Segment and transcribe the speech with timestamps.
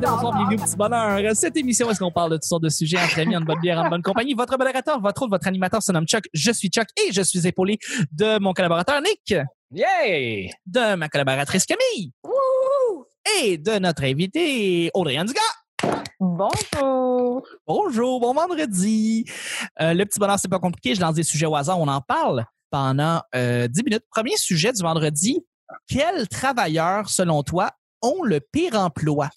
[0.00, 1.36] matin, bonsoir, bienvenue au petit bonheur.
[1.36, 3.78] Cette émission, est-ce qu'on parle de toutes sortes de sujets entre amis, en bonne bière,
[3.78, 4.34] en bonne compagnie?
[4.34, 6.24] Votre modérateur, votre autre, votre animateur se nomme Chuck.
[6.32, 7.78] Je suis Chuck et je suis épaulé
[8.12, 9.34] de mon collaborateur Nick,
[9.72, 10.50] Yay!
[10.66, 12.12] de ma collaboratrice Camille
[13.42, 16.00] et de notre invité Audrey Dugas.
[16.18, 17.46] Bonjour.
[17.66, 19.24] Bonjour, bon vendredi.
[19.80, 20.94] Euh, le petit bonheur, c'est pas compliqué.
[20.94, 21.78] Je lance des sujets au hasard.
[21.78, 24.04] On en parle pendant euh, 10 minutes.
[24.10, 25.44] Premier sujet du vendredi.
[25.88, 27.70] Quels travailleurs, selon toi,
[28.02, 29.28] ont le pire emploi?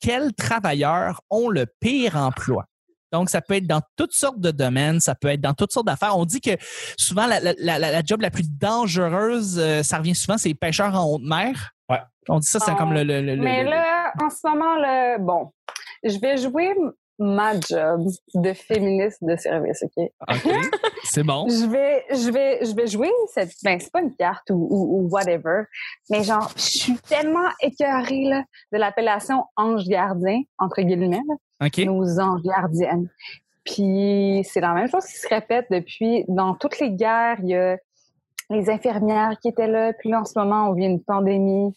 [0.00, 2.64] Quels travailleurs ont le pire emploi?
[3.12, 5.86] Donc, ça peut être dans toutes sortes de domaines, ça peut être dans toutes sortes
[5.86, 6.18] d'affaires.
[6.18, 6.50] On dit que
[6.98, 10.54] souvent, la, la, la, la job la plus dangereuse, euh, ça revient souvent, c'est les
[10.56, 11.70] pêcheurs en haute mer.
[11.88, 12.00] Ouais.
[12.28, 13.04] On dit ça, c'est comme le...
[13.04, 15.52] le- le- Mais le- là, en ce moment, là, bon,
[16.02, 16.74] je vais jouer
[17.18, 20.10] ma job de féministe de service, OK?
[20.28, 20.52] OK,
[21.04, 21.46] c'est bon.
[21.48, 24.98] Je vais, je vais, je vais jouer cette, ben, c'est pas une carte ou, ou,
[24.98, 25.62] ou whatever,
[26.10, 32.20] mais genre, je suis tellement écœurée, là, de l'appellation ange gardien, entre guillemets, là, nos
[32.20, 33.08] anges gardiennes.
[33.64, 37.38] Puis c'est la même chose qui se répète depuis dans toutes les guerres.
[37.42, 37.78] Il y a
[38.50, 41.74] les infirmières qui étaient là, puis là en ce moment on vit une pandémie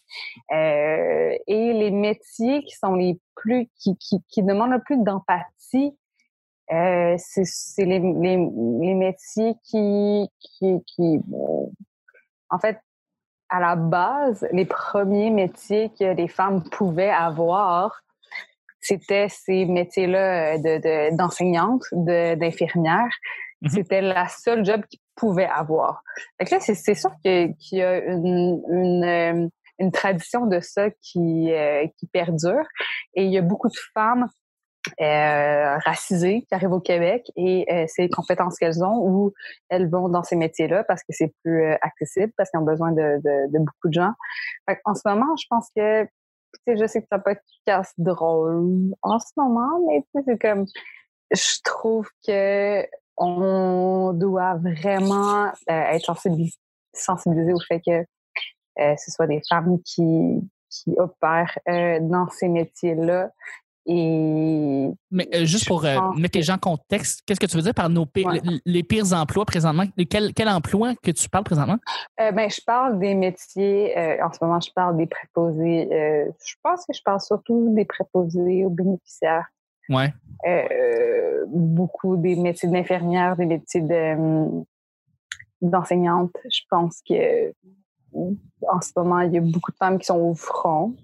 [0.52, 5.96] Euh, et les métiers qui sont les plus qui qui, qui demandent le plus d'empathie.
[6.72, 8.36] Euh, c'est les, les,
[8.80, 11.72] les métiers qui qui qui bon,
[12.50, 12.78] en fait
[13.48, 18.02] à la base les premiers métiers que les femmes pouvaient avoir
[18.80, 21.16] c'était ces métiers-là euh, de, de,
[23.62, 23.70] Mhm.
[23.70, 26.02] C'était la seule job qu'ils pouvaient avoir.
[26.38, 30.90] Fait là, c'est, c'est sûr qu'il y a une, une, euh, une tradition de ça
[31.02, 32.64] qui, euh, qui perdure.
[33.14, 34.28] Et il y a beaucoup de femmes
[35.00, 39.34] euh, racisées qui arrivent au Québec et euh, c'est les compétences qu'elles ont où
[39.68, 42.92] elles vont dans ces métiers-là parce que c'est plus euh, accessible, parce qu'ils ont besoin
[42.92, 44.12] de, de, de beaucoup de gens.
[44.68, 46.06] Fait en ce moment, je pense que
[46.66, 50.64] je sais que ça peut être casse drôle en ce moment, mais c'est comme,
[51.32, 52.86] je trouve que
[53.18, 56.14] on doit vraiment euh, être
[56.94, 58.04] sensibilisé, au fait que
[58.80, 60.40] euh, ce soit des femmes qui,
[60.70, 63.30] qui opèrent euh, dans ces métiers-là.
[63.90, 67.62] Et Mais euh, juste pour euh, mettre les gens en contexte, qu'est-ce que tu veux
[67.62, 68.40] dire par nos pires, Ouais.
[68.44, 69.84] les, les pires emplois présentement?
[70.10, 71.78] Quel, quel emploi que tu parles présentement?
[72.20, 75.88] euh, ben, je parle des métiers, en ce moment, je parle des préposés.
[75.90, 79.46] je pense que je parle surtout des préposés aux bénéficiaires.
[79.88, 80.12] Ouais.
[80.46, 84.64] euh, beaucoup des métiers d'infirmière, des métiers de, hum,
[85.60, 86.32] d'enseignante.
[86.50, 87.52] Je pense que
[88.14, 90.94] en ce moment, il y a beaucoup de femmes qui sont au front.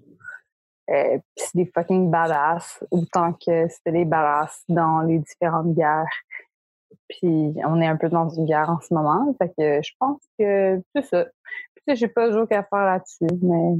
[0.89, 6.05] Euh, puis c'est des fucking badass, autant que c'était des badass dans les différentes guerres.
[7.07, 9.35] Puis on est un peu dans une guerre en ce moment.
[9.39, 11.25] Fait que je pense que c'est ça.
[11.75, 13.77] Puis sais, j'ai pas de joke à faire là-dessus, mais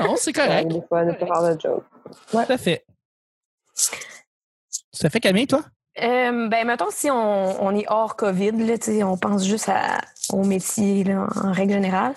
[0.00, 0.68] Non, c'est ça correct.
[0.68, 1.84] des fois de faire de joke.
[2.30, 2.84] Tout à fait.
[5.02, 5.62] À fait, Camille, toi?
[6.02, 9.68] Euh, ben, mettons, si on, on est hors COVID, là, tu sais, on pense juste
[9.68, 10.00] à,
[10.32, 12.14] au métier là, en règle générale.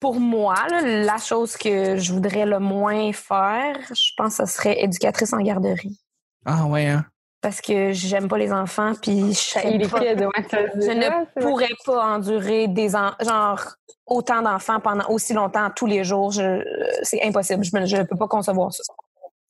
[0.00, 4.52] Pour moi, là, la chose que je voudrais le moins faire, je pense que ce
[4.52, 5.98] serait éducatrice en garderie.
[6.44, 7.06] Ah ouais, hein?
[7.40, 9.54] Parce que j'aime pas les enfants, puis je,
[9.88, 13.60] pas- kids, ouais, ça je ne pourrais pas endurer des en- genre
[14.06, 16.32] autant d'enfants pendant aussi longtemps tous les jours.
[17.02, 17.62] C'est impossible.
[17.64, 18.82] Je ne peux pas concevoir ça.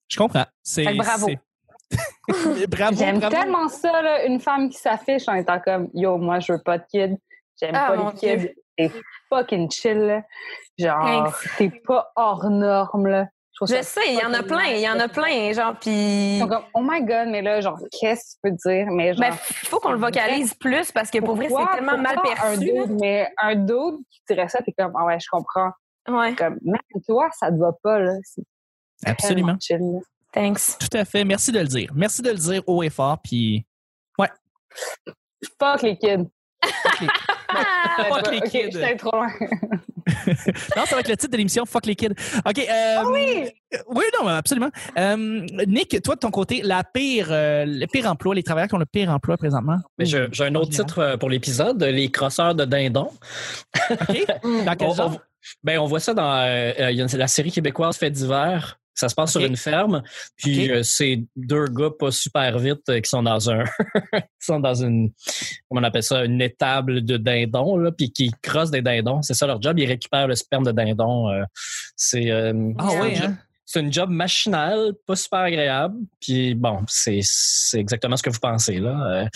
[0.09, 0.45] Je comprends.
[0.63, 1.31] C'est, bravo.
[2.97, 3.35] J'aime bravo.
[3.35, 6.79] tellement ça, là, une femme qui s'affiche en étant comme Yo, moi, je veux pas
[6.79, 7.17] de kid.
[7.61, 8.49] J'aime Ah, pas mon les kids.
[8.79, 8.91] C'est
[9.29, 10.23] fucking chill, là.
[10.79, 11.57] Genre, Thanks.
[11.59, 13.29] t'es pas hors norme, là.
[13.61, 15.93] Je sais, il y en a plein, il y en a plein, genre, puis...
[16.39, 18.87] Ils sont comme, oh my god, mais là, genre, qu'est-ce que tu peux dire?
[18.91, 22.17] Mais genre, Ben, faut qu'on le vocalise plus parce que pour vrai, c'est tellement mal
[22.17, 22.73] pourquoi Un perçu.
[22.75, 22.87] là.
[22.87, 25.71] dude, mais un dude qui dirait ça, t'es comme, ah ouais, je comprends.
[26.09, 28.13] Ouais, Comme, même toi, ça te va pas, là.
[28.25, 28.43] C'est
[29.07, 29.57] Absolument.
[29.57, 30.01] tellement chill, là.
[30.35, 30.77] Thanks.
[30.79, 31.25] Tout à fait.
[31.25, 31.91] Merci de le dire.
[31.95, 33.19] Merci de le dire haut et fort.
[33.23, 33.65] Puis,
[35.61, 36.27] Fuck les kids.
[38.09, 38.71] Fuck les kids.
[38.73, 39.29] j'étais trop loin.
[40.77, 41.67] non, ça va être le titre de l'émission.
[41.67, 42.15] Fuck les kids.
[42.47, 42.59] OK.
[42.59, 43.51] euh, oui!
[43.89, 44.71] Oui, non, absolument.
[44.99, 45.17] Euh,
[45.67, 48.79] Nick, toi, de ton côté, la pire, euh, le pire emploi, les travailleurs qui ont
[48.79, 49.79] le pire emploi présentement?
[49.99, 53.11] Mais j'ai j'ai un autre titre pour l'épisode, Les crosseurs de dindons.
[53.91, 54.27] OK.
[54.65, 55.13] Dans quel On, genre?
[55.15, 55.21] on-
[55.63, 58.79] ben, on voit ça dans euh, euh, la série québécoise Fait d'hiver.
[58.95, 60.03] Ça se passe sur une ferme.
[60.37, 60.71] Puis Ok.
[60.77, 63.65] euh, c'est deux gars pas super vite euh, qui sont dans un
[64.13, 65.11] qui sont dans une
[65.69, 69.21] comment on appelle ça une étable de dindons là puis qui crossent des dindons.
[69.23, 71.29] C'est ça leur job, ils récupèrent le sperme de dindon.
[71.31, 71.43] euh,
[71.97, 73.37] c'est euh, Ah c'est oui, un job- hein?
[73.67, 75.97] c'est une job machinale, pas super agréable.
[76.21, 79.07] Puis bon, c'est c'est exactement ce que vous pensez là.
[79.11, 79.27] Euh,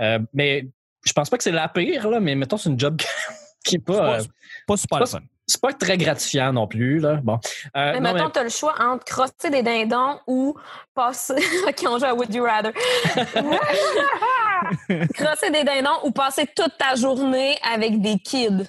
[0.00, 0.66] euh, mais
[1.04, 2.98] je pense pas que c'est la pire là, mais mettons c'est une job
[3.64, 4.24] qui est pas, euh,
[4.66, 5.20] Pas super pas- fun.
[5.46, 6.98] C'est pas très gratifiant non plus.
[6.98, 7.18] Là.
[7.22, 7.38] Bon.
[7.76, 10.56] Euh, Mais non, mettons, tu as le choix entre crosser des dindons ou
[10.94, 11.34] passer.
[11.68, 12.72] ok, on joue à Would You Rather.
[15.14, 18.64] crosser des dindons ou passer toute ta journée avec des kids.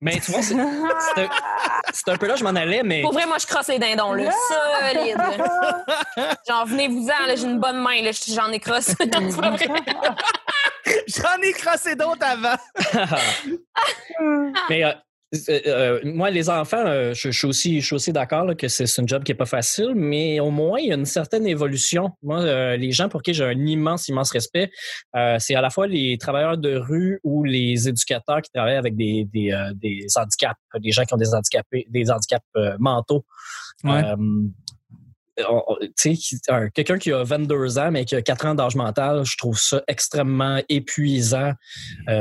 [0.00, 3.38] mais tu vois, c'est un, un peu là je m'en allais, mais Pour vrai, moi,
[3.38, 4.30] je crosse les dindons, là.
[4.48, 5.18] Solide.
[6.48, 8.12] Genre, venez-vous-en, là, j'ai une bonne main, là.
[8.12, 8.94] J'en ai crossé.
[11.08, 12.54] J'en ai crossé d'autres avant.
[14.70, 14.92] Mais euh,
[15.34, 18.68] euh, euh, moi, les enfants, euh, je, je suis aussi, je suis aussi d'accord que
[18.68, 21.46] c'est un job qui est pas facile, mais au moins, il y a une certaine
[21.46, 22.12] évolution.
[22.22, 24.70] Moi, euh, les gens pour qui j'ai un immense, immense respect,
[25.38, 29.26] c'est à la fois les travailleurs de rue ou les éducateurs qui travaillent avec des,
[29.32, 32.46] des, des handicaps, des gens qui ont des handicapés, des handicaps
[32.78, 33.24] mentaux.
[33.84, 34.02] Ouais.
[36.74, 39.82] Quelqu'un qui a 22 ans mais qui a 4 ans d'âge mental, je trouve ça
[39.86, 41.52] extrêmement épuisant.
[42.06, 42.12] Tu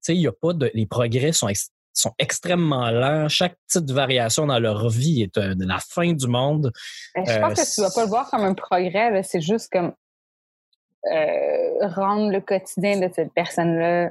[0.00, 3.28] sais, il y a pas de, les progrès sont, ex- sont extrêmement lents.
[3.28, 6.72] Chaque petite variation dans leur vie est euh, de la fin du monde.
[7.14, 9.70] Ben, je Euh, pense que tu dois pas le voir comme un progrès, c'est juste
[9.72, 9.92] comme
[11.12, 14.10] euh, rendre le quotidien de cette personne-là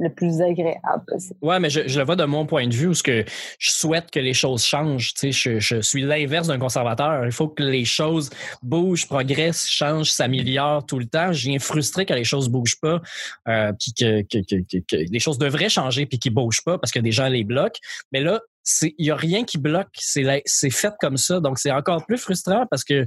[0.00, 1.38] le plus agréable possible.
[1.42, 3.24] Ouais, mais je, le vois de mon point de vue où ce que
[3.58, 5.12] je souhaite que les choses changent.
[5.14, 7.24] Tu sais, je, suis l'inverse d'un conservateur.
[7.26, 8.30] Il faut que les choses
[8.62, 11.32] bougent, progressent, changent, s'améliorent tout le temps.
[11.32, 13.00] Je viens frustré quand les choses bougent pas,
[13.48, 16.78] euh, puis que, que, que, que- que les choses devraient changer puis qu'ils bougent pas
[16.78, 17.78] parce que des gens les bloquent.
[18.12, 18.40] Mais là,
[18.82, 19.88] il y a rien qui bloque.
[19.94, 23.06] C'est fait comme ça, donc c'est encore plus frustrant parce que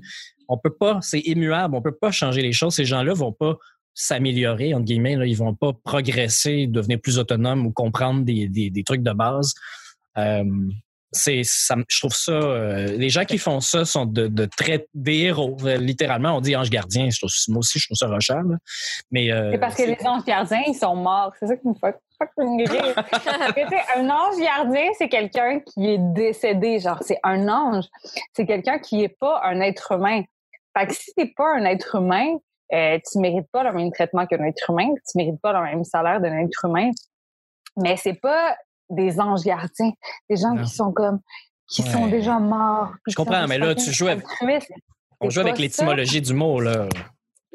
[0.50, 2.76] on peut pas, c'est immuable, on peut pas changer les choses.
[2.76, 3.58] Ces gens-là vont pas
[3.94, 5.16] s'améliorer, entre guillemets.
[5.16, 5.26] Là.
[5.26, 9.54] Ils vont pas progresser, devenir plus autonomes ou comprendre des, des, des trucs de base.
[10.18, 10.44] Euh,
[11.16, 12.32] c'est, ça, je trouve ça.
[12.32, 15.56] euh, les gens qui font ça sont de, de très des héros.
[15.64, 17.10] Euh, littéralement, on dit ange gardien.
[17.12, 18.42] Je trouve, moi aussi, je trouve ça rochant.
[18.42, 18.56] là.
[19.12, 21.34] Mais euh, C'est parce que les anges gardiens, ils sont morts.
[21.40, 21.96] C'est ça qui me fait
[23.98, 26.80] un ange gardien, c'est quelqu'un qui est décédé.
[26.80, 27.86] Genre, c'est un ange.
[28.34, 30.24] C'est quelqu'un qui est pas un être humain.
[30.78, 32.38] Fait que si t'es pas un être humain,
[32.72, 34.90] euh, tu mérites pas le même traitement qu'un être humain.
[35.10, 36.92] Tu mérites pas le même salaire d'un être humain.
[37.78, 38.56] Mais c'est pas
[38.90, 39.92] des anges gardiens.
[40.30, 40.64] Des gens Non.
[40.64, 41.20] qui sont comme,
[41.68, 41.90] qui Ouais.
[41.90, 42.92] sont déjà morts.
[43.08, 44.26] Je comprends, mais là, tu joues avec-
[45.20, 46.60] on joue avec l'étymologie du mot.
[46.60, 46.88] Là.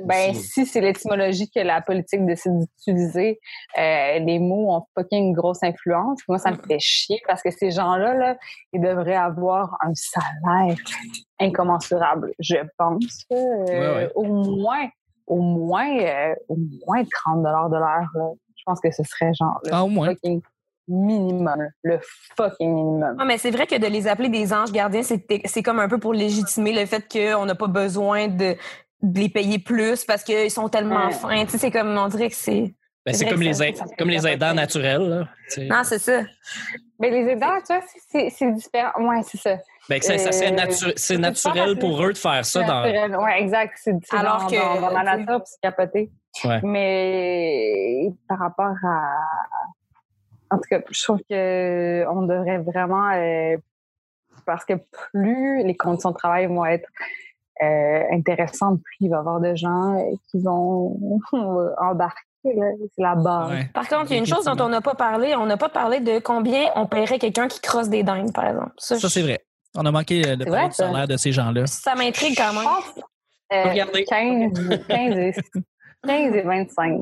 [0.04, 3.40] Ben, si c'est l'étymologie que la politique décide d'utiliser,
[3.76, 6.20] euh, les mots ont fucking une grosse influence.
[6.28, 8.36] Moi, ça me fait chier parce que ces gens-là, là,
[8.72, 10.76] ils devraient avoir un salaire
[11.40, 13.24] incommensurable, je pense.
[13.32, 14.10] euh, Ouais, ouais.
[14.14, 14.88] Au moins,
[15.28, 18.08] au moins, euh, au moins 30 dollars de l'heure.
[18.56, 20.08] Je pense que ce serait genre le Ah, au moins.
[20.08, 20.40] fucking
[20.88, 21.98] minimum, le
[22.36, 23.16] fucking minimum.
[23.18, 25.88] Ah, mais c'est vrai que de les appeler des anges gardiens, c'est c'est comme un
[25.88, 28.56] peu pour légitimer le fait qu'on n'a pas besoin de,
[29.02, 31.12] de les payer plus parce qu'ils sont tellement Ouais.
[31.12, 31.44] fins.
[31.44, 32.74] Tu sais, c'est comme, on dirait que c'est...
[33.06, 33.66] Ben, C'est comme les, ça-
[33.98, 35.02] comme les aidants naturels.
[35.08, 35.28] Là.
[35.68, 36.22] Non, c'est ça.
[37.00, 37.82] Mais les aidants, tu vois,
[38.30, 38.90] c'est- différent.
[39.08, 39.56] Ouais, c'est ça.
[39.88, 42.62] Ben, Euh, natu- c'est naturel pour eux de faire ça.
[42.64, 42.82] Dans...
[42.82, 43.16] naturel.
[43.16, 43.74] Ouais, exact.
[43.80, 46.10] C'est Alors dans, que, dans, dans la sais- nature, puis c'est capoté.
[46.44, 46.60] Ouais.
[46.62, 49.14] Mais par rapport à...
[50.50, 53.10] En tout cas, je trouve que on devrait vraiment...
[53.12, 53.56] euh,
[54.46, 54.74] parce que
[55.12, 56.88] plus les conditions de travail vont être
[57.62, 60.98] euh, intéressantes, plus il va y avoir de gens euh, qui vont
[61.78, 62.22] embarquer.
[62.96, 63.50] C'est la base.
[63.50, 63.70] Ouais.
[63.74, 65.34] Par contre, il y a une chose dont on n'a pas parlé.
[65.36, 68.72] On n'a pas parlé de combien on paierait quelqu'un qui crosse des dingues, par exemple.
[68.78, 69.44] Ça, Ça, c'est vrai.
[69.76, 70.86] On a manqué euh, de C'est parler vrai, du ça.
[70.86, 71.66] salaire de ces gens-là.
[71.66, 72.64] Ça m'intrigue quand Je même.
[72.64, 73.04] pense
[73.52, 74.04] euh, Regardez.
[74.04, 74.52] 15,
[74.88, 75.34] 15, et,
[76.06, 77.00] 15 et 25.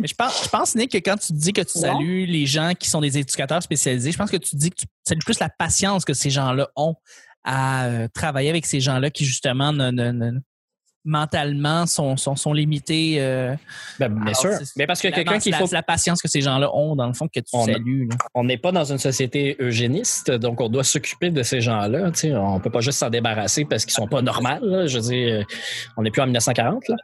[0.00, 1.82] Mais je pense, je pense, Nick, que quand tu dis que tu Non.
[1.82, 4.86] salues les gens qui sont des éducateurs spécialisés, je pense que tu dis que tu
[5.06, 6.94] salues plus la patience que ces gens-là ont
[7.44, 10.38] à euh, travailler avec ces gens-là qui, justement, ne, ne- ne-
[11.06, 13.16] mentalement sont, sont, sont limités.
[13.18, 13.54] euh,
[13.98, 14.50] Ben, bien alors, sûr.
[14.76, 17.28] Mais parce que quelqu'un la, faut la patience que ces gens-là ont, dans le fond,
[17.28, 18.08] que tu On a- salues.
[18.10, 18.16] là.
[18.34, 22.10] on n'est pas dans une société eugéniste, donc on doit s'occuper de ces gens-là.
[22.34, 24.58] On peut pas juste s'en débarrasser parce qu'ils sont pas normaux.
[24.62, 24.86] là.
[24.86, 25.44] Je veux dire, euh,
[25.96, 26.88] on n'est plus en 1940.
[26.88, 26.96] Là.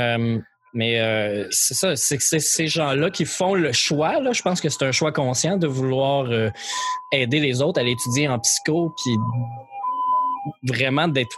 [0.00, 0.38] Euh,
[0.74, 4.20] mais euh, c'est ça, c'est ces gens-là qui font le choix.
[4.20, 4.32] Là.
[4.32, 6.26] Je pense que c'est un choix conscient de vouloir
[7.12, 9.14] aider les autres à l'étudier en psycho, puis
[10.68, 11.34] vraiment d'être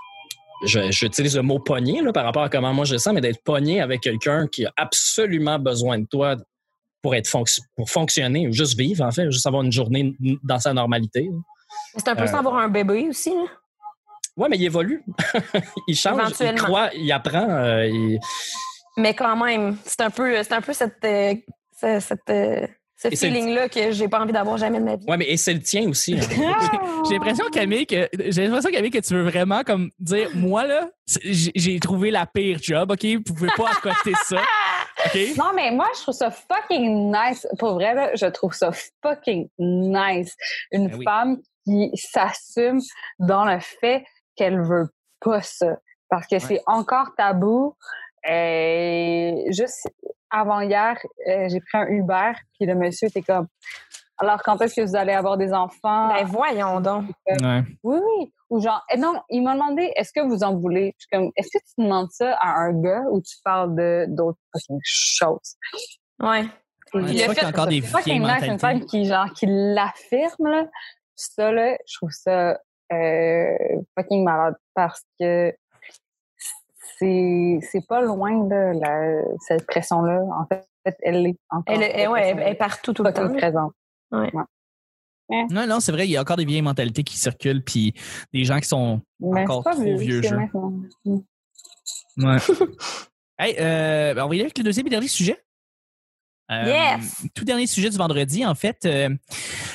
[0.65, 3.43] j'utilise le mot pogné là, par rapport à comment moi je le sens, mais d'être
[3.43, 6.37] pogné avec quelqu'un qui a absolument besoin de toi
[7.03, 10.59] pour être fonc- pour fonctionner ou juste vivre, en fait, juste avoir une journée dans
[10.59, 11.31] sa normalité.
[11.97, 13.31] C'est un peu Euh, sans avoir un bébé aussi.
[13.31, 13.45] là.
[14.37, 15.05] Ouais, mais il évolue.
[15.88, 17.49] il change, il croit, il apprend.
[17.50, 18.19] euh, il-
[18.97, 21.35] Mais quand même, c'est un peu, c'est un peu cette, euh,
[21.81, 22.67] ce- cette, euh,
[23.00, 25.07] ce Et feeling-là que j'ai pas envie d'avoir jamais de ma vie.
[25.07, 26.14] Ouais, mais et c'est le tien aussi.
[26.14, 26.21] hein.
[27.09, 30.90] J'ai l'impression, Camille, que j'ai l'impression, Camille, que tu veux vraiment comme dire, moi là,
[31.23, 34.43] j'ai trouvé la pire job, ok, vous pouvez pas accoter ça.
[35.07, 35.19] OK?
[35.37, 37.47] Non, mais moi, je trouve ça fucking nice.
[37.61, 40.35] Pour vrai, là, je trouve ça fucking nice.
[40.73, 41.05] Une Ben oui.
[41.05, 42.81] femme qui s'assume
[43.21, 44.88] dans le fait qu'elle veut
[45.21, 45.76] pas ça.
[46.11, 47.76] Parce que c'est encore tabou.
[48.28, 49.88] Euh, juste
[50.30, 50.97] avant hier,
[51.28, 53.47] euh, j'ai pris un Uber, puis le monsieur était comme
[54.18, 56.08] Alors, quand est-ce que vous allez avoir des enfants?
[56.08, 57.06] Ben voyons donc.
[57.26, 57.62] Ouais.
[57.82, 58.32] Oui, oui.
[58.50, 60.94] Ou genre, eh non, il m'a demandé, est-ce que vous en voulez?
[60.99, 64.06] Je suis comme, est-ce que tu demandes ça à un gars ou tu parles de
[64.08, 65.56] d'autres fucking choses?
[66.20, 66.44] Ouais.
[66.92, 68.58] Puis qu'il y a fait encore des vieilles nice, une mentalités.
[68.58, 70.64] femme qui, genre, qui l'affirme, là.
[71.14, 72.58] Ça, là, je trouve ça
[72.92, 73.56] euh,
[73.99, 75.52] fucking malade parce que
[76.99, 80.23] c'est c'est pas loin de la, cette pression-là.
[80.23, 81.75] En fait, elle est encore.
[81.75, 82.50] Elle, cette elle- ouais, elle- elle pression-là.
[82.50, 83.33] est partout tout le temps.
[83.33, 83.73] présente.
[85.50, 87.93] Non, non, c'est vrai, il y a encore des vieilles mentalités qui circulent, puis
[88.33, 90.37] des gens qui sont Mais Encore trop vieux, vieux c'est jeu.
[90.37, 90.73] maintenant.
[92.17, 92.37] Ouais.
[93.38, 95.37] hey, euh, ben, on va y aller avec le deuxième et dernier sujet.
[96.50, 97.26] Euh, Yes!
[97.35, 98.87] Tout dernier sujet du vendredi, en fait.
[98.87, 99.11] euh,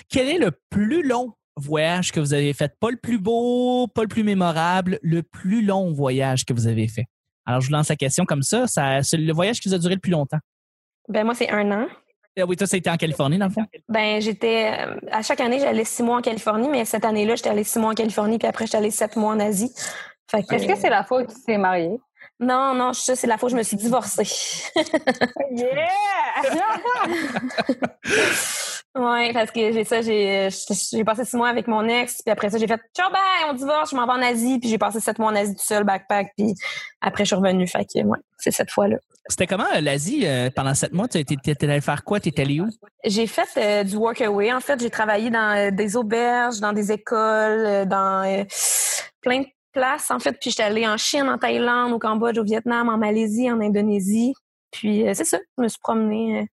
[0.09, 2.73] quel est le plus long voyage que vous avez fait?
[2.79, 6.87] Pas le plus beau, pas le plus mémorable, le plus long voyage que vous avez
[6.87, 7.05] fait?
[7.45, 8.67] Alors, je vous lance la question comme ça.
[8.67, 10.39] ça c'est le voyage qui vous a duré le plus longtemps?
[11.09, 11.87] Ben moi, c'est un an.
[12.39, 13.65] Ah oui, toi, ça a été en Californie, dans le fond?
[13.89, 17.49] Ben j'étais euh, à chaque année, j'allais six mois en Californie, mais cette année-là, j'étais
[17.49, 19.71] allée six mois en Californie, puis après, j'étais allée sept mois en Asie.
[20.31, 21.99] Fait que, Est-ce que c'est la fois où tu t'es mariée?
[22.39, 24.23] Non, non, ça, c'est la fois où je me suis divorcée.
[25.51, 25.89] Yeah!
[28.95, 32.49] ouais, parce que j'ai ça, j'ai j'ai passé six mois avec mon ex, puis après
[32.49, 34.99] ça, j'ai fait ciao bye, on divorce, je m'en vais en Asie, puis j'ai passé
[34.99, 36.53] sept mois en Asie tout seul, backpack, puis
[37.01, 37.67] après je suis revenue.
[37.67, 38.97] Fait que ouais, c'est cette fois-là.
[39.29, 41.07] C'était comment euh, l'Asie euh, pendant sept mois?
[41.07, 42.19] Tu étais allé faire quoi?
[42.19, 42.67] Tu étais allé où?
[43.05, 44.51] J'ai fait euh, du workaway.
[44.51, 48.45] En fait, j'ai travaillé dans euh, des auberges, dans des écoles, euh, dans
[49.21, 50.11] plein de places.
[50.11, 53.49] En fait, puis j'étais allée en Chine, en Thaïlande, au Cambodge, au Vietnam, en Malaisie,
[53.49, 54.33] en Indonésie.
[54.71, 56.41] Puis euh, c'est ça, je me suis promenée.
[56.41, 56.45] euh,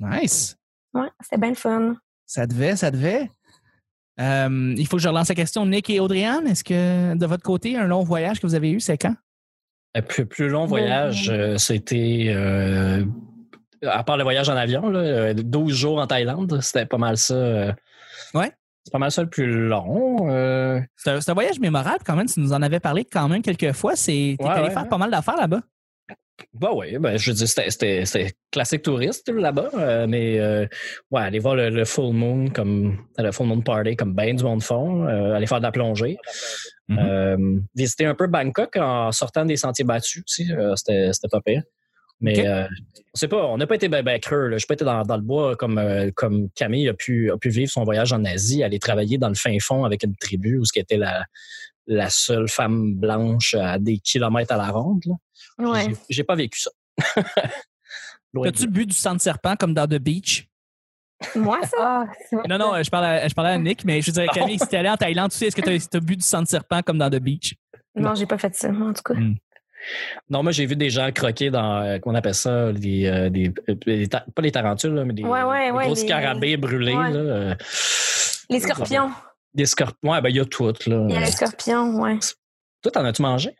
[0.00, 0.56] Nice.
[0.94, 1.94] Ouais, c'était bien le fun.
[2.26, 3.30] Ça devait, ça devait.
[4.20, 5.64] Euh, il faut que je relance la question.
[5.64, 8.80] Nick et Audriane, est-ce que de votre côté, un long voyage que vous avez eu,
[8.80, 9.14] c'est quand?
[9.94, 13.04] Le plus, plus long voyage, euh, c'était, euh,
[13.86, 17.16] à part le voyage en avion, là, euh, 12 jours en Thaïlande, c'était pas mal
[17.16, 17.34] ça.
[17.34, 17.72] euh,
[18.34, 18.52] Ouais.
[18.84, 20.30] C'est pas mal ça le plus long.
[20.30, 22.26] euh, C'est un, voyage mémorable quand même.
[22.26, 23.96] Tu nous en avais parlé quand même quelques fois.
[23.96, 24.88] C'est, t'es Ouais, allé ouais, faire ouais.
[24.88, 25.60] pas mal d'affaires là-bas.
[26.54, 28.04] Bah oui, ben, je veux dire, c'était,
[28.50, 30.66] classique touriste là-bas, euh, mais euh,
[31.10, 34.44] ouais, aller voir le, le full moon comme le full moon party comme ben du
[34.44, 36.16] monde fond, euh, aller faire de la plongée.
[36.88, 36.98] Mhm.
[36.98, 41.62] Euh, visiter un peu Bangkok en sortant des sentiers battus aussi, euh, c'était, pas pire.
[42.20, 42.46] Mais Ok.
[42.46, 42.66] euh,
[43.14, 44.48] on sait pas, on n'a pas été ben, ben creux.
[44.50, 47.36] Je n'ai pas été dans, dans le bois comme, euh, comme Camille a pu, a
[47.36, 50.58] pu vivre son voyage en Asie, aller travailler dans le fin fond avec une tribu
[50.58, 51.24] où ce qui était la,
[51.86, 55.02] la seule femme blanche à des kilomètres à la ronde.
[55.06, 55.14] là.
[55.58, 55.86] Ouais.
[56.08, 56.70] J'ai- pas vécu ça.
[58.44, 60.46] As-tu bu du sang de serpent comme dans The Beach?
[61.34, 62.04] Moi, ça?
[62.32, 64.68] Ah, Non, non, je parlais à, je parlais à Nick, mais je dirais, Camille, si
[64.68, 66.82] t'es allé en Thaïlande, tu sais, est-ce que tu as bu du sang de serpent
[66.82, 67.54] comme dans The Beach?
[67.96, 69.14] Non, j'ai pas fait ça, en tout cas.
[70.28, 73.30] Non, moi, j'ai vu des gens croquer dans, euh, comment on appelle ça, des, euh,
[73.30, 76.56] des, euh, pas les tarentules, là, mais des, Ouais, ouais, des ouais, gros les- scarabées
[76.56, 76.94] brûlés.
[76.94, 77.10] Ouais.
[77.10, 77.54] Là, euh,
[78.50, 79.10] Les scorpions.
[79.54, 80.10] des scorpions.
[80.10, 80.72] Ouais, ben, il y a tout, là.
[81.08, 82.18] Il y a les scorpions, ouais.
[82.82, 83.56] Toi, t'en as-tu mangé?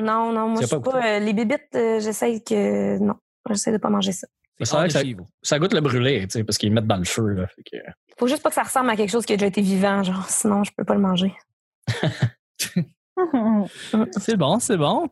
[0.00, 1.06] Non, non, moi, je pas pas.
[1.06, 2.98] euh, les bébites, euh, j'essaye que.
[2.98, 3.14] Non,
[3.48, 4.26] j'essaie de pas manger ça.
[4.58, 5.00] Que de ça,
[5.42, 7.46] ça goûte le brûlé, tu sais, parce qu'ils le mettent dans le feu, là.
[7.46, 7.76] Fait que-
[8.18, 10.28] Faut juste pas que ça ressemble à quelque chose qui a déjà été vivant, genre,
[10.28, 11.32] sinon je peux pas le manger.
[14.18, 15.08] C'est bon, c'est bon.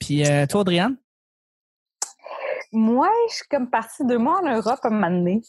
[0.00, 0.96] Puis euh, toi, Audriane?
[2.72, 5.42] Moi, je suis comme partie deux mois en Europe un moment donné.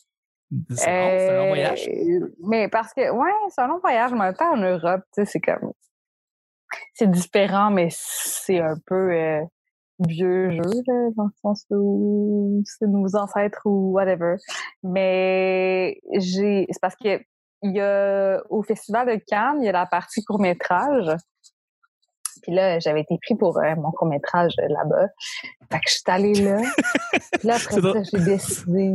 [0.70, 1.88] C'est bon, c'est un long voyage.
[1.88, 5.02] Euh, Mais parce que, ouais, c'est un long voyage, mais en même temps, en Europe,
[5.16, 5.72] tu sais, c'est comme.
[6.94, 9.42] C'est différent, mais c'est un peu euh,
[10.00, 14.36] vieux jeu, là, dans le sens où c'est nos ancêtres ou whatever.
[14.84, 16.66] Mais j'ai.
[16.70, 17.20] C'est parce que
[17.64, 21.16] il y a au Festival de Cannes, il y a la partie court-métrage.
[22.42, 25.08] Puis là, j'avais été pris pour euh, mon court-métrage euh, là-bas.
[25.72, 26.62] Fait que je suis allée là.
[27.32, 28.92] Puis là, après ça, j'ai décidé.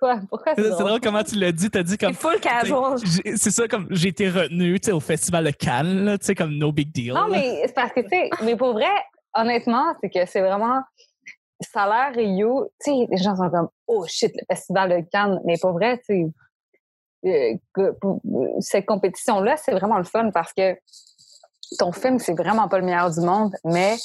[0.00, 0.20] Quoi?
[0.30, 0.86] Pourquoi c'est drôle?
[0.86, 1.00] drôle?
[1.00, 1.70] comment tu l'as dit.
[1.70, 2.14] T'as dit comme.
[2.14, 2.98] C'est full casual.
[3.04, 6.34] J'ai- C'est ça, comme j'ai été retenu tu sais, au festival de Cannes, tu sais,
[6.34, 7.12] comme no big deal.
[7.12, 7.28] Non, là.
[7.30, 8.88] mais c'est parce que, tu sais, mais pour vrai,
[9.34, 10.80] honnêtement, c'est que c'est vraiment.
[11.60, 12.72] Ça a l'air Rio.
[12.82, 15.40] Tu sais, les gens sont comme, oh shit, le festival de Cannes.
[15.44, 16.26] Mais pour vrai, tu sais,
[17.26, 17.92] euh, euh,
[18.60, 20.74] cette compétition-là, c'est vraiment le fun parce que
[21.78, 23.96] ton film, c'est vraiment pas le meilleur du monde, mais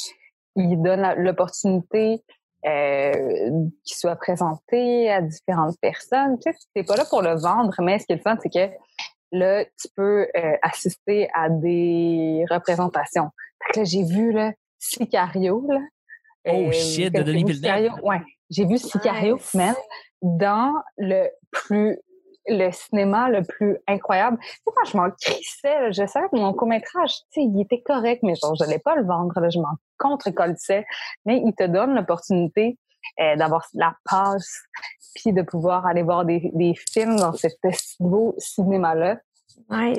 [0.58, 2.22] il donne l'opportunité
[2.66, 3.52] euh,
[3.84, 6.38] qu'il soit présenté à différentes personnes.
[6.40, 8.50] Tu sais, t'es pas là pour le vendre, mais ce qui est le fun, c'est
[8.50, 8.74] que
[9.32, 13.30] là, tu peux euh, assister à des représentations.
[13.66, 15.80] Fait que là, j'ai vu, là, Sicario, là.
[16.48, 17.56] Oh, shit, de Denis Villeneuve.
[17.56, 17.92] Sicario?
[18.04, 18.22] Ouais.
[18.50, 19.54] J'ai vu Sicario, Nice.
[19.56, 19.76] man,
[20.22, 21.98] dans le plus
[22.48, 24.38] le cinéma le plus incroyable.
[24.42, 25.92] Tu sais, je m'en crissais.
[25.92, 28.96] Je savais que mon court-métrage, tu sais, il était correct, mais genre, je n'allais pas
[28.96, 29.40] le vendre.
[29.40, 30.86] Là, je m'en contre-colissais.
[31.26, 32.78] Mais il te donne l'opportunité
[33.20, 34.64] euh, d'avoir la passe,
[35.16, 37.60] puis de pouvoir aller voir des, des films dans cet
[38.00, 39.18] beau cinéma-là.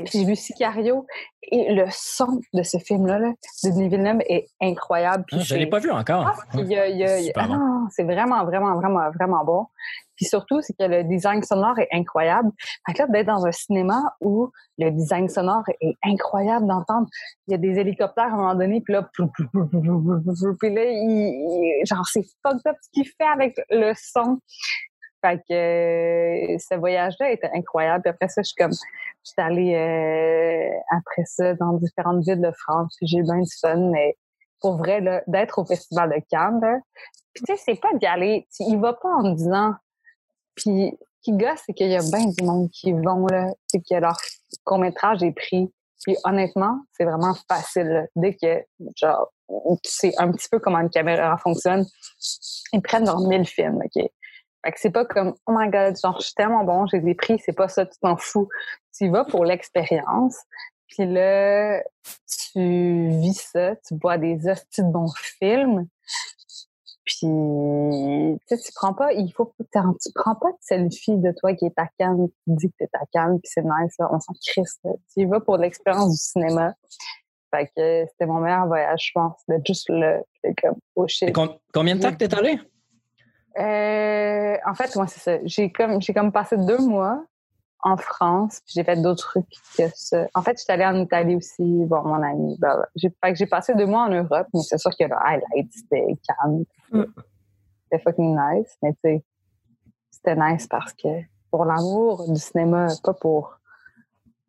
[0.05, 1.07] Puis j'ai vu Sicario
[1.43, 3.29] et le son de ce film-là, là,
[3.65, 5.25] de Denis Villeneuve, est incroyable.
[5.27, 6.27] Puis Ah, je ne l'ai pas vu encore.
[6.27, 6.35] ah,
[7.37, 7.87] ah bon.
[7.91, 9.67] c'est vraiment, vraiment, vraiment, vraiment bon.
[10.17, 12.51] Puis surtout, c'est que le design sonore est incroyable.
[12.87, 17.07] Fait que là, d'être dans un cinéma où le design sonore est incroyable d'entendre.
[17.47, 21.87] Il y a des hélicoptères à un moment donné, puis là, puis là, il- il-
[21.87, 24.39] genre, c'est fucked up ce qu'il fait avec le son.
[25.23, 28.03] Fait que euh, ce voyage-là était incroyable.
[28.03, 32.41] Puis après ça, je suis comme, je suis allée euh, après ça dans différentes villes
[32.41, 32.97] de France.
[33.03, 34.17] J'ai eu bien du fun, mais
[34.61, 36.79] pour vrai, d'être au Festival de Cannes, là,
[37.37, 39.75] puis tu sais, c'est pas d'y aller, tu y vas pas en disant,
[40.55, 44.17] puis qui gosse, c'est qu'il y a bien du monde qui vont, là, que leur
[44.65, 45.71] court-métrage est pris.
[46.05, 48.07] Puis honnêtement, c'est vraiment facile.
[48.15, 48.65] Dès que,
[48.97, 49.33] genre,
[49.83, 51.85] tu sais un petit peu comment une caméra fonctionne,
[52.73, 54.11] ils prennent genre 1000 films, OK?
[54.67, 57.15] Fait que c'est pas comme, oh my god, genre, je suis tellement bon, j'ai des
[57.15, 58.49] prix, c'est pas ça, tu t'en fous.
[58.97, 60.37] Tu y vas pour l'expérience.
[60.89, 61.85] Puis là,
[62.53, 65.87] tu vis ça, tu vois des hosties de bons films.
[67.05, 71.55] Puis, tu sais, tu prends pas, il faut, tu prends pas de selfie de toi
[71.55, 74.19] qui est à Cannes, qui dit que t'es à Cannes, puis c'est nice, là, on
[74.19, 74.81] s'en crisse.
[74.83, 76.75] Tu y vas pour l'expérience du cinéma.
[77.55, 80.23] Fait que c'était mon meilleur voyage, je pense, d'être juste là,
[80.61, 81.33] comme, oh shit.
[81.73, 82.59] Combien de temps que tu es allé?
[83.59, 85.39] Euh, en fait, moi, c'est ça.
[85.45, 87.25] J'ai comme, j'ai comme passé deux mois
[87.81, 89.47] en France, puis j'ai fait d'autres trucs
[89.77, 90.27] que ça.
[90.35, 92.57] En fait, j'étais allée en Italie aussi, voir mon ami.
[92.59, 92.87] Bah.
[92.97, 95.73] J'ai, fait que j'ai passé deux mois en Europe, mais c'est sûr que le highlight,
[95.73, 96.65] c'était Cannes.
[96.93, 97.05] Mm.
[97.85, 99.25] C'était fucking nice, mais tu sais,
[100.11, 101.09] c'était nice parce que
[101.51, 103.59] pour l'amour du cinéma, pas pour.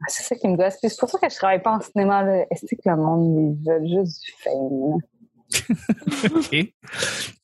[0.02, 0.78] Ah, C'est ça qui me gosse.
[0.80, 2.24] Puis c'est pour ça que je travaille pas en cinéma.
[2.24, 2.46] Là.
[2.52, 5.00] Est-ce que le monde, ils veulent juste du fame?
[6.36, 6.52] OK.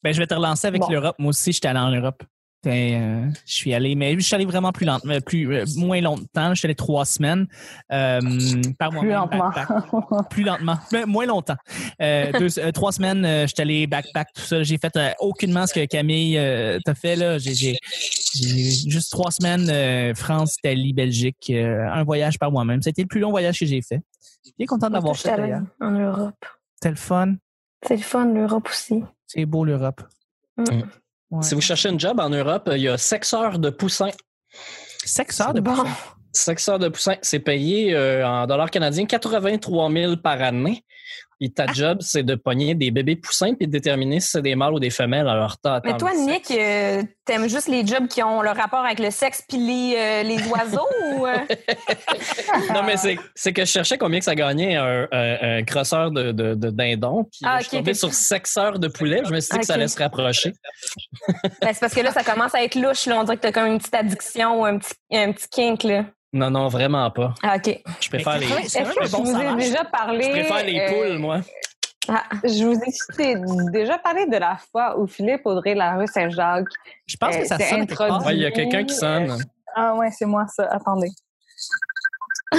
[0.04, 0.90] Ben, je vais te relancer avec Bon.
[0.90, 1.16] l'Europe.
[1.20, 2.24] Moi aussi, j'étais allé en Europe.
[2.66, 6.54] Euh, je suis allé, mais je suis allé vraiment plus lentement, plus, euh, moins longtemps.
[6.54, 7.46] Je suis allé trois semaines
[7.92, 8.22] euh,
[8.80, 9.50] par Plus lentement.
[9.50, 10.30] backpack.
[10.30, 11.58] plus lentement, mais moins longtemps.
[12.02, 14.64] Euh, deux- euh, trois semaines, euh, je suis allé backpack, tout ça.
[14.64, 17.38] J'ai fait euh, aucunement ce que Camille euh, t'a fait là.
[17.38, 17.76] J'ai,
[18.34, 22.82] juste trois semaines euh, France, Italie, Belgique, euh, un voyage par moi-même.
[22.82, 24.00] C'était le plus long voyage que j'ai fait.
[24.58, 25.34] Bien content de l'avoir fait
[25.82, 26.46] en Europe.
[26.76, 27.34] C'était le fun.
[27.86, 29.04] C'est le fun, l'Europe aussi.
[29.28, 30.02] C'est beau l'Europe.
[30.58, 30.64] Mm.
[31.32, 31.42] Ouais.
[31.42, 34.10] Si vous cherchez un job en Europe, il y a sexeur de poussin.
[35.04, 35.76] Sexeur de Bon.
[35.76, 35.90] poussin.
[36.32, 40.84] Sexeur de poussin, c'est payé euh, en dollars canadiens 83 000 par année.
[41.42, 44.56] Et ta job, c'est de pogner des bébés poussins puis de déterminer si c'est des
[44.56, 45.80] mâles ou des femelles à leur temps.
[45.84, 49.44] Mais toi, Nick, euh, t'aimes juste les jobs qui ont le rapport avec le sexe
[49.48, 51.26] puis les, euh, les oiseaux ou...
[51.28, 51.38] euh?
[52.74, 56.32] Non, mais c'est, que je cherchais combien que ça gagnait un, un, un crosseur de,
[56.32, 57.26] de, de dindon.
[57.26, 59.22] Puis Ah, je suis tombé sur sexeur de poulet.
[59.26, 60.54] Je me suis dit que ça allait se rapprocher.
[61.62, 63.06] Ben, c'est parce que là, ça commence à être louche.
[63.06, 63.20] Là.
[63.20, 65.84] On dirait que t'as comme une petite addiction ou un petit, un petit kink.
[65.84, 66.06] Là.
[66.34, 67.34] Non, non, vraiment pas.
[67.44, 67.80] Ah, OK.
[68.02, 70.30] Je préfère les, je Est-ce que je vous ai déjà parlé?
[70.32, 71.42] préfère les euh, poules, moi.
[72.10, 72.80] Ah, Je vous
[73.20, 73.36] ai
[73.72, 76.68] déjà parlé de la fois où Philippe Audrey, la rue Saint-Jacques.
[77.06, 78.22] Je pense que Euh, ça c'est sonne.
[78.26, 79.38] Ouais, il y a quelqu'un qui sonne.
[79.76, 80.66] Ah ouais, c'est moi ça.
[80.72, 81.10] Attendez.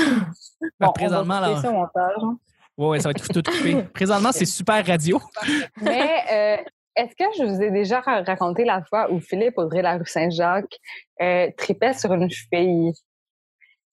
[0.81, 1.63] Ben, Bon, présentement, on va couper là.
[1.63, 2.23] ça au montage.
[2.23, 2.39] hein.
[2.79, 3.83] Ouais, ouais, ça va être tout, coupé.
[3.93, 5.21] Présentement, c'est super radio.
[5.83, 6.57] Mais euh,
[6.97, 10.07] est-ce que je vous ai déjà ra- raconté la fois où Philippe Audrey, la rue
[10.07, 10.79] Saint-Jacques,
[11.21, 12.93] euh, tripait sur une fille?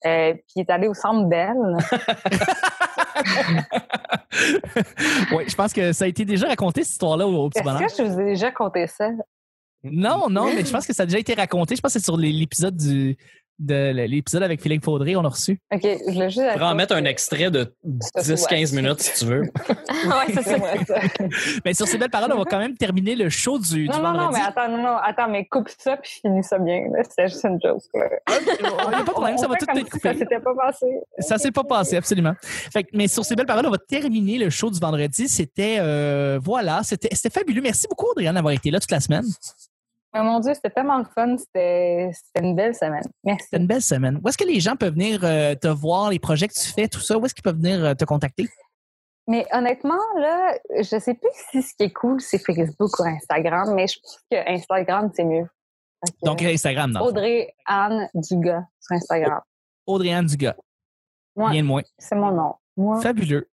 [0.05, 1.55] Euh, puis il est allé au centre belle.
[5.33, 7.65] Oui, je pense que ça a été déjà raconté, cette histoire-là, au, au petit Est-ce
[7.65, 7.89] bonheur.
[7.89, 9.09] que je vous ai déjà conté ça?
[9.83, 11.75] Non, non, mais je pense que ça a déjà été raconté.
[11.75, 13.17] Je pense que c'est sur l'épisode du
[13.61, 15.59] de l'épisode avec Philippe Faudré, on l'a reçu.
[15.73, 16.45] OK, je voulais juste...
[16.47, 19.41] Je pourrais en mettre un extrait de 10-15 minutes si tu veux.
[19.69, 20.55] ouais, c'est ça.
[21.65, 23.97] Mais sur ces belles paroles, on va quand même terminer le show du, du Non,
[23.97, 24.39] non, non, vendredi.
[24.41, 26.81] mais attends, non, non, attends, mais coupe ça puis finis ça bien.
[27.07, 27.81] C'était juste une joke.
[27.93, 28.05] là.
[28.29, 30.17] Il n'y a pas de problème, ça On va tout être si Ça coupé.
[30.19, 30.85] s'était pas passé.
[31.19, 32.33] Ça s'est pas passé, absolument.
[32.41, 35.27] Fait que- mais sur ces belles paroles, on va terminer le show du vendredi.
[35.29, 37.61] C'était, euh, voilà, c'était c'était fabuleux.
[37.61, 39.25] Merci beaucoup, Adrienne, d'avoir été là toute la semaine.
[40.13, 41.37] Mais mon Dieu, c'était tellement le fun.
[41.37, 43.03] C'était une belle semaine.
[43.23, 43.45] Merci.
[43.45, 44.19] C'était une belle semaine.
[44.23, 46.87] Où est-ce que les gens peuvent venir euh, te voir, les projets que tu fais,
[46.87, 47.17] tout ça?
[47.17, 48.49] Où est-ce qu'ils peuvent venir euh, te contacter?
[49.27, 53.73] Mais honnêtement, là, je sais plus si ce qui est cool, c'est Facebook ou Instagram,
[53.73, 55.47] mais je pense que Instagram, c'est mieux.
[56.23, 57.01] Donc, Instagram, non.
[57.01, 59.39] Audrey Anne Dugas sur Instagram.
[59.85, 60.55] Audrey-Anne Dugas.
[61.35, 61.83] Moi, Rien de moins.
[61.97, 62.55] c'est mon nom.
[62.75, 63.49] Moi, Fabuleux.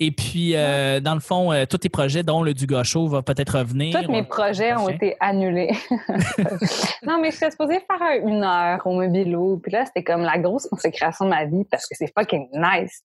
[0.00, 3.22] Et puis, euh, dans le fond, euh, tous tes projets, dont le du Show, va
[3.22, 4.02] peut-être revenir.
[4.02, 5.70] Tous mes projets ont été annulés.
[7.04, 9.58] non, mais je suis supposée faire un- une heure au Mobilo.
[9.58, 13.02] Puis là, c'était comme la grosse consécration de ma vie parce que c'est fucking nice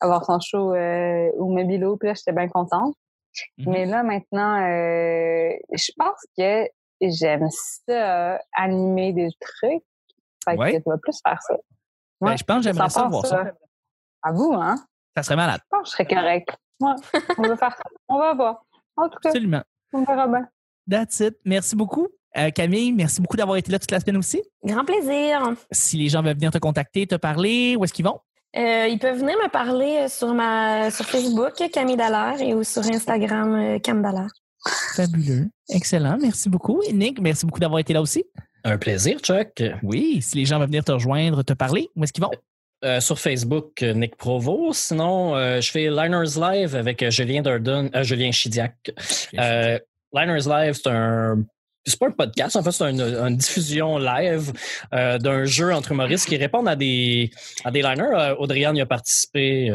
[0.00, 1.96] avoir son show euh, au Mobilo.
[1.96, 2.94] Puis là, j'étais bien contente.
[3.58, 3.72] Mhm.
[3.72, 6.68] Mais là, maintenant, je pense que
[7.00, 9.82] j'aime ça, animer des trucs.
[10.48, 10.72] Fait Ouais.
[10.72, 11.54] que je vais plus faire ça.
[12.20, 13.44] Ben, je pense que j'aimerais Ça voir ça.
[13.44, 13.52] ça?
[14.22, 14.76] À vous, hein?
[15.16, 15.60] Ça serait malade.
[15.64, 16.48] Je pense que je serais correct.
[16.80, 16.92] Ouais,
[17.38, 17.82] on va faire ça.
[18.08, 18.62] On va voir.
[18.96, 19.62] En tout cas, Absolument.
[19.92, 20.46] on verra bien.
[20.90, 21.36] That's it.
[21.44, 22.08] Merci beaucoup.
[22.36, 24.42] Euh, Camille, merci beaucoup d'avoir été là toute la semaine aussi.
[24.62, 25.54] Grand plaisir.
[25.70, 28.20] Si les gens veulent venir te contacter, te parler, où est-ce qu'ils vont?
[28.56, 32.62] Euh, ils peuvent venir me parler euh, sur ma sur Facebook, Camille Dallaire, et ou
[32.62, 34.30] sur Instagram, Cam Dallaire.
[34.94, 35.48] Fabuleux.
[35.70, 36.18] Excellent.
[36.20, 36.82] Merci beaucoup.
[36.86, 38.24] Et Nick, merci beaucoup d'avoir été là aussi.
[38.64, 39.62] Un plaisir, Chuck.
[39.82, 42.30] Oui, si les gens veulent venir te rejoindre, te parler, où est-ce qu'ils vont?
[42.86, 44.72] Euh, sur Facebook, euh, Nick Provo.
[44.72, 48.92] Sinon, euh, je fais Liners Live avec Julien euh, Julien Chidiac.
[49.32, 51.42] Liners Live, c'est un.
[51.88, 54.52] C'est pas un podcast, en fait, c'est une, une diffusion live
[54.92, 57.30] d'un jeu entre humoristes qui répondent à des,
[57.64, 58.34] à des liners.
[58.40, 59.70] Audriane y a participé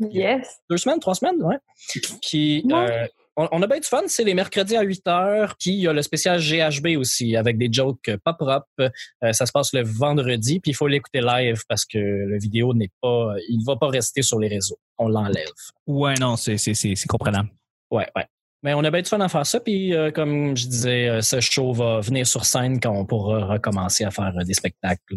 [0.00, 0.56] Yes.
[0.68, 1.58] deux semaines, trois semaines, ouais.
[2.22, 3.08] Puis, Ouais.
[3.36, 4.02] On, on a bien du fun.
[4.06, 5.56] C'est les mercredis à 8 heures.
[5.58, 8.66] Puis, il y a le spécial GHB aussi avec des jokes pas propres.
[8.80, 10.60] Euh, ça se passe le vendredi.
[10.60, 14.22] Puis, il faut l'écouter live parce que la vidéo n'est pas, il va pas rester
[14.22, 14.78] sur les réseaux.
[14.98, 15.46] On l'enlève.
[15.86, 17.50] Ouais, non, c'est c'est- c'est- c'est comprenable.
[17.90, 18.24] Ouais, ouais.
[18.62, 19.60] Mais on a bien du fun à faire ça.
[19.60, 23.44] Puis, euh, comme je disais, euh, ce show va venir sur scène quand on pourra
[23.44, 25.14] recommencer à faire euh, des spectacles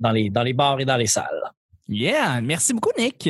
[0.00, 1.42] dans les, dans les bars et dans les salles.
[1.88, 3.28] Yeah, merci beaucoup, Nick.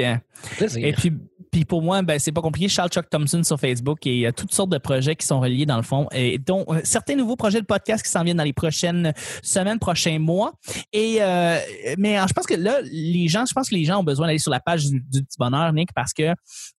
[0.56, 0.86] Plaisir.
[0.86, 1.12] Et puis,
[1.50, 2.68] puis pour moi, ben, c'est pas compliqué.
[2.68, 5.76] Charles Chuck Thompson sur Facebook et euh, toutes sortes de projets qui sont reliés dans
[5.76, 8.52] le fond, et dont euh, certains nouveaux projets de podcast qui s'en viennent dans les
[8.52, 10.52] prochaines semaines, prochains mois.
[10.92, 11.58] Et euh,
[11.98, 14.26] mais euh, je pense que là, les gens, je pense que les gens ont besoin
[14.26, 16.34] d'aller sur la page du, petit bonheur, Nick, parce que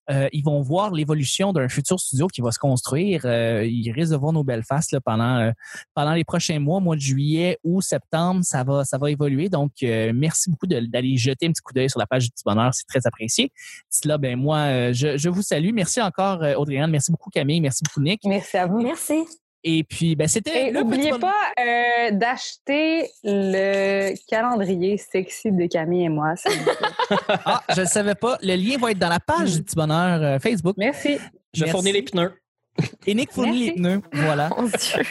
[0.10, 3.26] euh, ils vont voir l'évolution d'un futur studio qui va se construire.
[3.26, 5.52] Ils risquent de voir nos belles faces là, pendant
[5.94, 9.50] pendant les prochains mois, mois de juillet ou septembre, ça va ça va évoluer.
[9.50, 12.74] Donc merci beaucoup d'aller jeter un petit coup d'œil sur la page du petit bonheur,
[12.74, 13.52] c'est très apprécié.
[14.06, 15.72] Là, ben moi, euh, je, je vous salue.
[15.74, 16.90] Merci encore, euh, Audriane.
[16.90, 17.62] Merci beaucoup, Camille.
[17.62, 18.22] Merci beaucoup, Nick.
[18.26, 18.82] Merci à vous.
[18.82, 19.26] Merci.
[19.64, 20.70] Et puis, ben c'était.
[20.70, 26.34] Et le n'oubliez pas euh, d'acheter le calendrier sexy de Camille et moi.
[27.46, 28.38] Ah, je ne savais pas.
[28.42, 30.76] Le lien va être dans la page du petit bonheur euh, Facebook.
[30.78, 31.18] Merci.
[31.54, 31.72] je Merci.
[31.72, 32.34] fournis les pneus.
[33.06, 33.66] Et Nick fournit Merci.
[33.66, 34.02] les pneus.
[34.14, 34.50] Voilà.
[34.58, 34.72] Mon Dieu.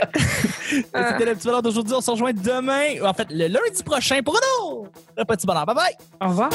[0.65, 1.95] C'était le petit bonheur d'aujourd'hui.
[1.95, 3.05] On se rejoint demain.
[3.05, 4.91] En fait, le lundi prochain pour un autre
[5.27, 5.67] petit bonheur.
[5.67, 5.95] Bye bye.
[6.23, 6.51] Au revoir.